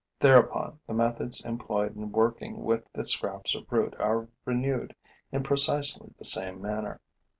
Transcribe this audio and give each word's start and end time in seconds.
Thereupon, 0.19 0.79
the 0.87 0.95
methods 0.95 1.45
employed 1.45 1.95
in 1.95 2.11
working 2.11 2.63
with 2.63 2.91
the 2.91 3.05
scraps 3.05 3.53
of 3.53 3.71
root 3.71 3.93
are 3.99 4.27
renewed 4.45 4.95
in 5.31 5.43
precisely 5.43 6.11
the 6.17 6.25
same 6.25 6.59
manner. 6.59 7.01